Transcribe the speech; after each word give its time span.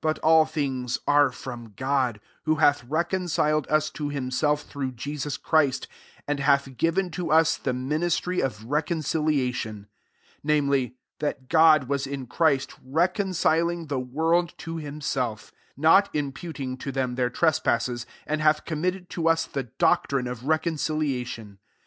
But 0.02 0.18
all 0.18 0.44
things 0.44 0.98
are 1.08 1.32
from 1.32 1.70
jrod; 1.70 2.18
who 2.44 2.56
hath 2.56 2.84
reconciled 2.84 3.66
us 3.70 3.88
cr 3.88 4.10
himself 4.10 4.64
through 4.64 4.92
[Jesus'] 4.92 5.38
i^hrist, 5.38 5.86
and 6.28 6.40
hath 6.40 6.76
given 6.76 7.10
to 7.12 7.30
us 7.32 7.58
he 7.64 7.72
ministry 7.72 8.40
of 8.40 8.66
reconciliation: 8.66 9.86
9 10.44 10.54
namely, 10.54 10.98
that 11.20 11.48
God 11.48 11.88
was 11.88 12.06
in 12.06 12.26
i^hrist 12.26 12.76
reconciling 12.84 13.86
the 13.86 13.98
world 13.98 14.52
to 14.58 14.78
limself, 14.78 15.52
not 15.74 16.10
imputing 16.14 16.76
to 16.76 16.92
them 16.92 17.14
heir 17.18 17.30
trespasses^ 17.30 18.04
and 18.26 18.42
hath 18.42 18.66
com 18.66 18.82
nitted 18.82 19.08
to 19.08 19.26
us 19.26 19.46
the 19.46 19.62
doctrine 19.62 20.26
of 20.26 20.40
econciliation. 20.40 21.56